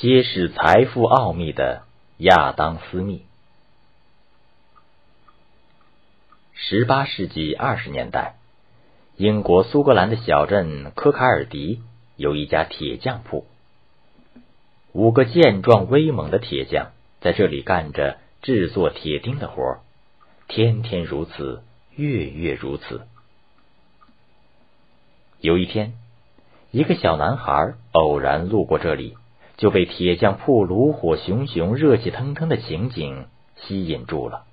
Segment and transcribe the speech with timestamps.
[0.00, 1.82] 揭示财富奥秘的
[2.16, 3.22] 亚当·斯密。
[6.54, 8.36] 十八世纪二十年代，
[9.18, 11.82] 英国苏格兰的小镇科卡尔迪
[12.16, 13.44] 有一家铁匠铺，
[14.92, 19.80] 五个健壮威猛的铁匠在这里干着制作铁钉的活儿，
[20.48, 21.62] 天天如此，
[21.94, 23.02] 月月如此。
[25.40, 25.92] 有一天，
[26.70, 29.18] 一个小男孩偶然路过这里。
[29.60, 34.46] 就被铁匠铺炉火熊熊、热气腾腾的情景吸引住了。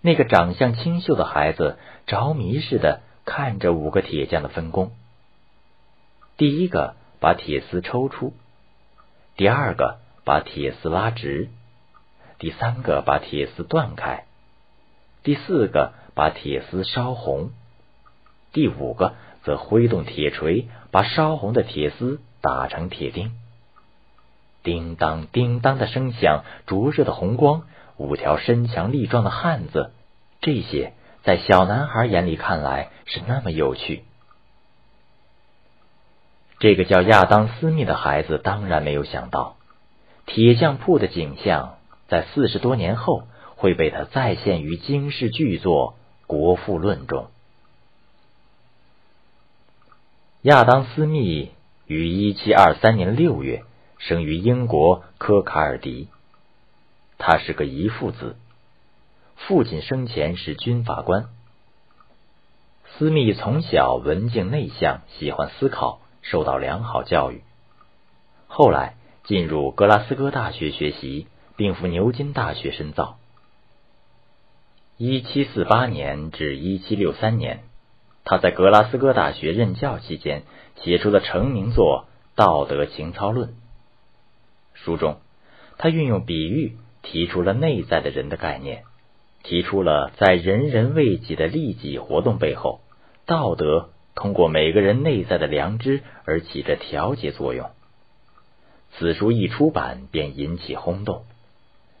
[0.00, 4.92] 那个长相清秀的孩子着迷似的看着五个铁匠的分工：
[6.36, 8.32] 第一个把铁丝抽出，
[9.36, 11.48] 第二个把铁丝拉直，
[12.38, 14.24] 第三个把铁丝断开，
[15.24, 17.50] 第四个把铁丝烧红，
[18.52, 22.20] 第五个则挥动铁锤把烧红的铁丝。
[22.40, 23.32] 打成铁钉，
[24.62, 27.64] 叮当叮当的声响，灼热的红光，
[27.96, 29.92] 五条身强力壮的汉子，
[30.40, 34.04] 这些在小男孩眼里看来是那么有趣。
[36.58, 39.56] 这个叫亚当斯密的孩子当然没有想到，
[40.26, 41.76] 铁匠铺的景象
[42.08, 43.24] 在四十多年后
[43.56, 45.94] 会被他再现于惊世巨作
[46.26, 47.28] 《国富论》中。
[50.42, 51.50] 亚当斯密。
[51.90, 53.64] 于一七二三年六月
[53.98, 56.06] 生于英国科卡尔迪，
[57.18, 58.36] 他是个遗腹子，
[59.34, 61.26] 父亲生前是军法官。
[62.92, 67.42] 斯密从小文静内向，喜欢思考，受到良好教育。
[68.46, 68.94] 后来
[69.24, 73.18] 进入格拉斯哥大学学习，并赴牛津大学深造。
[74.96, 77.64] 一七四八年至一七六三年。
[78.24, 80.42] 他在格拉斯哥大学任教期间，
[80.82, 83.48] 写出了成名作《道德情操论》。
[84.74, 85.18] 书中，
[85.78, 88.84] 他运用比喻，提出了内在的人的概念，
[89.42, 92.80] 提出了在人人为己的利己活动背后，
[93.26, 97.70] 道德通过每个人内在的良知而起着调节作用。
[98.92, 101.24] 此书一出版便引起轰动，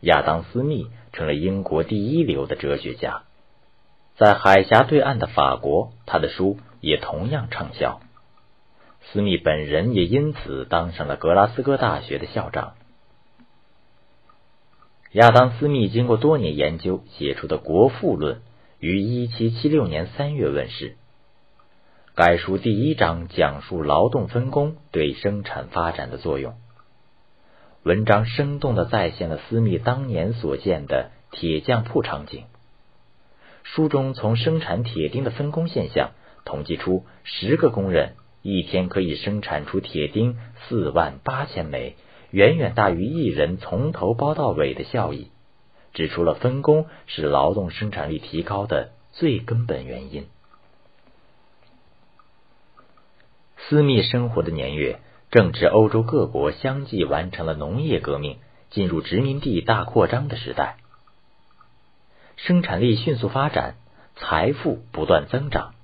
[0.00, 3.22] 亚当·斯密成了英国第一流的哲学家。
[4.18, 8.00] 在海峡对岸的法国，他的书也同样畅销。
[9.00, 12.74] 斯密本人也因此当上了格拉斯哥大学的校长。
[15.12, 18.36] 亚当·斯密经过多年研究写出的《国富论》
[18.80, 20.96] 于1776年3月问世。
[22.16, 26.54] 该书第一章讲述劳动分工对生产发展的作用。
[27.84, 32.46] 文章生动的再现了斯密当年所见的铁匠铺场景。
[33.74, 36.12] 书中从生产铁钉的分工现象
[36.44, 41.94] 统计出，十个工人一天可以生产出铁钉四万八千枚，
[42.30, 45.30] 远远大于一人从头包到尾的效益，
[45.92, 50.26] 指出了分工是劳动生产力提高的最根本原因。
[53.58, 54.98] 私密生活的年月
[55.30, 58.38] 正值欧洲各国相继完成了农业革命，
[58.70, 60.78] 进入殖民地大扩张的时代。
[62.38, 63.74] 生产力迅速发展，
[64.16, 65.74] 财富不断增长，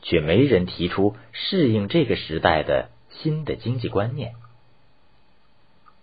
[0.00, 4.34] 却没人提出适应这个时代的新的经济观念。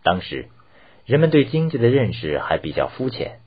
[0.03, 0.49] 当时，
[1.05, 3.39] 人们对经济的认识还比较肤浅，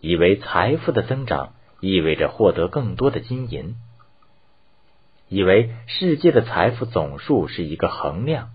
[0.00, 3.76] 以为财富的增长意味着获得更多的金银，
[5.28, 8.50] 以为世界的财富总数是一个衡量，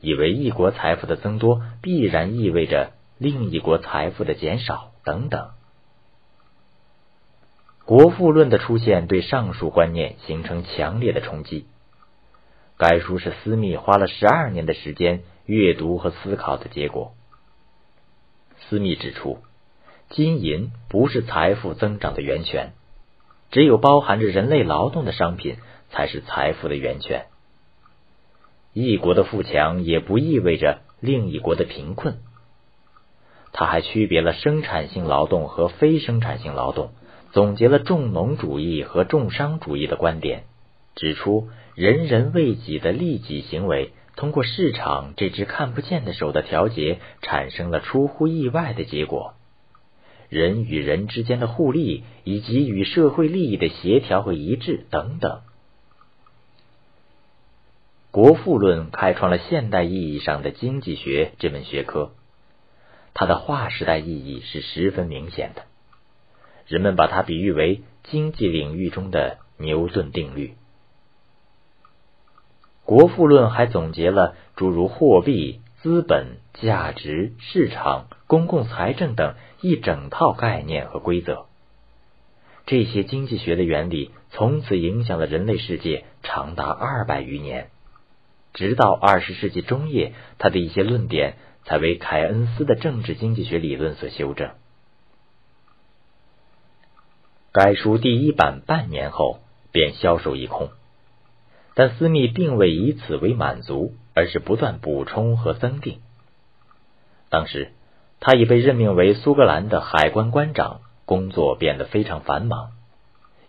[0.00, 5.48] 以为一国财富的增多必然意味着另一国财富的减少，等等。
[7.86, 11.66] 《国富论》的出现对上述观念形成强烈的冲击。
[12.78, 17.12] 该书是斯密花了十二年的时间阅读和思考的结果。
[18.56, 19.38] 斯密指出，
[20.08, 22.72] 金银不是财富增长的源泉，
[23.50, 25.58] 只有包含着人类劳动的商品
[25.90, 27.26] 才是财富的源泉。
[28.72, 32.16] 一国的富强也不意味着另一国的贫困。
[33.52, 36.90] 他还区别了生产性劳动和非生产性劳动。
[37.34, 40.44] 总结了重农主义和重商主义的观点，
[40.94, 49.34] 指出人人为己的利己行为，通过市场这只看不见的手的调节，产生了出乎意外的结果。
[50.28, 55.40] 人与人之间的互利，以及与社会利益的协调和一致等等。
[58.12, 62.12] 《国富论》开创了现代意义上的经济学这门学科，
[63.12, 65.64] 它的划时代意义是十分明显的。
[66.66, 70.54] 人们把它比喻为经济领域中的牛顿定律。
[72.86, 81.46] 《国富论》还总结了诸如货币、资本、价值、市场、公共财政等一整套概念和规则。
[82.66, 87.68] 这些经济学的原理从此影响了人类世界长达二百余年，
[88.52, 94.50] 直到二十世纪中叶，他的一些论点才为凯恩斯的政治经济学理论所修正。
[97.54, 99.38] 该书第一版半年后
[99.70, 100.70] 便销售一空，
[101.74, 106.00] 但斯密并未以此为满足，而是不断补充和增订。
[107.30, 107.70] 当时，
[108.18, 110.80] 他已被任命为苏格兰的海关关长。
[111.06, 112.70] 工作变得非常繁忙，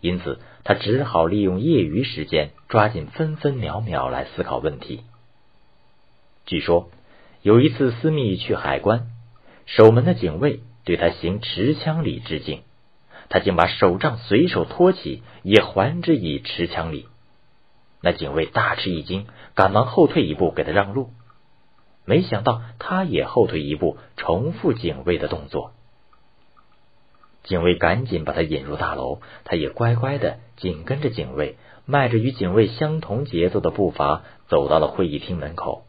[0.02, 5.06] 因此他只好利用业余时间，抓紧分分秒秒来思考问题。
[6.46, 6.90] 据说
[7.42, 9.08] 有一次，斯密去海关，
[9.66, 12.62] 守门的警卫对他行持枪礼致敬，
[13.30, 17.08] 他竟把手杖随手托起，也还之以持枪礼。
[18.02, 21.10] 那警卫大吃一惊，赶忙后退一步给他让路，
[22.06, 25.72] 没想到他也后退一步，重复警卫的动作。
[27.44, 35.84] 警卫赶紧把他引入大楼，他也乖乖的紧跟着警卫，迈着与警卫相同节奏的步伐走到了会议厅门口。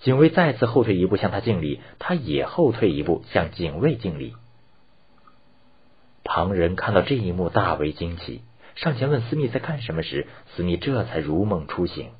[0.00, 4.34] 警卫再次后退一步向他敬礼，他也后退一步向警卫敬礼。
[6.38, 8.42] 旁人看到这一幕大为惊奇，
[8.76, 12.10] 上前问斯密在干什么时，斯密这才如梦初醒。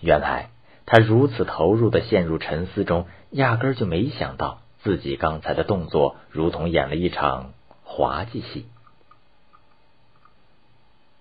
[0.00, 0.50] 原来
[0.86, 4.62] 他如此投入的陷入沉思中，压根儿就没想到。
[4.82, 7.52] 自己刚才的动作，如同演了一场
[7.84, 8.66] 滑稽戏。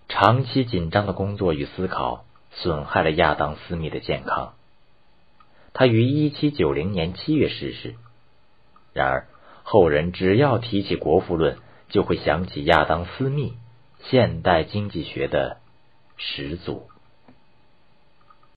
[0.08, 4.54] 长期紧张的工作与思考损害了亚当·斯密的健康。
[5.74, 7.96] 他于一七九零年七月逝世。
[8.94, 9.28] 然而，
[9.72, 11.54] 后人只要提起《国富论》，
[11.90, 13.54] 就会想起亚当·斯密，
[14.00, 15.58] 现代经济学的
[16.18, 16.88] 始祖。